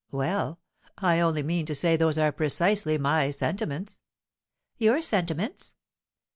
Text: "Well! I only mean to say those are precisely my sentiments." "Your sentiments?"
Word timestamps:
"Well! 0.09 0.59
I 0.97 1.19
only 1.19 1.43
mean 1.43 1.67
to 1.67 1.75
say 1.75 1.95
those 1.95 2.17
are 2.17 2.31
precisely 2.31 2.97
my 2.97 3.29
sentiments." 3.29 3.99
"Your 4.77 4.99
sentiments?" 4.99 5.75